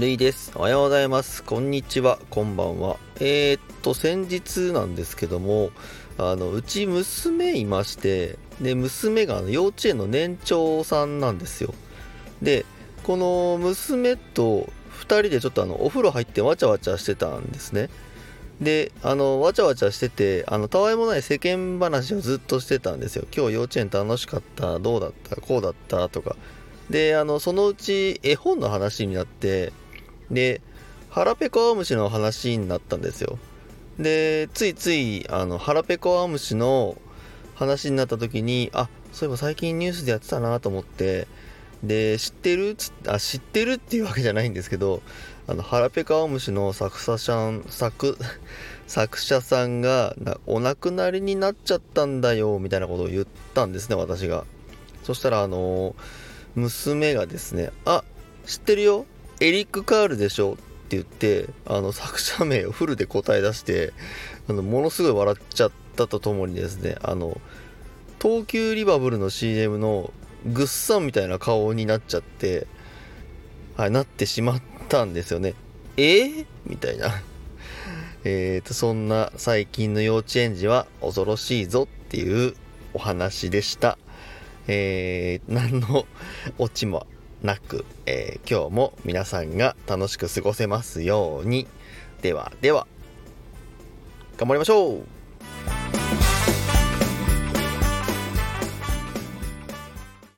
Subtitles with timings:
[0.00, 0.50] るいです。
[0.56, 1.44] おはようございます。
[1.44, 2.18] こんにちは。
[2.28, 2.96] こんばんは。
[3.20, 5.70] えー、っと、先日なんですけども、
[6.18, 11.74] あの、うち娘いまして、で、娘が幼稚園の年長さんなんですよ。
[12.42, 12.66] で、
[13.04, 14.68] この娘と
[14.98, 17.88] 2人でちょっとあの、お風呂入ってわちゃわちゃしてたんですね。
[18.60, 23.28] で、あの、わちゃわちゃしてて、あの、たわいもない世間話をずっとしてたんですよ。
[23.32, 26.34] 今日幼稚園楽しかった、どうだった、こうだったとか。
[26.90, 29.72] で、あの、そのうち絵本の話になって、
[30.30, 30.60] で、
[31.10, 33.38] 腹ペコアムシの話になったんですよ。
[33.98, 36.96] で、ついつい、あの、腹ペコアムシの
[37.54, 41.28] 話になった時に、あ、そういえば最近ニュースでやってたなと思って、
[41.84, 42.74] で、知ってる？
[42.74, 45.02] つあ、知ってるっていうわけじゃないんですけど、
[45.46, 48.16] あの、腹ペコアムシの作者さん、作、
[48.88, 50.16] 作者さんが
[50.46, 54.44] お亡くなりになっちゃったんだよ、みたいなことを言ったんですね、私が。
[55.04, 55.94] そしたら、あの、
[56.54, 58.02] 娘がですね、あ、
[58.46, 59.06] 知ってるよ
[59.44, 60.54] エリック・カールでしょ？
[60.54, 60.56] っ
[60.88, 63.92] て言って、あの、作者名をフルで答え出して、
[64.48, 67.38] あの、ものすごい笑っちゃったとともにですね、あの、
[68.22, 70.14] 東急リバブルの CM の
[70.46, 72.66] グッサンみたいな顔になっちゃって、
[73.76, 75.52] はい、なってしまったんですよね。
[75.98, 76.24] え？
[76.24, 77.10] ー、みたいな。
[78.24, 82.54] えーと、そんな最近の幼稚園児は恐ろしいぞっていう
[82.94, 83.98] お話でした。
[84.68, 86.06] えー、何の
[86.56, 87.06] オチも
[87.44, 91.68] なく、えー今日も皆さんが楽しく過ごせますように。
[92.22, 92.86] ではでは、
[94.38, 95.23] 頑張りましょう